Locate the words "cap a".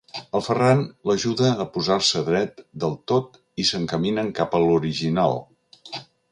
4.43-4.65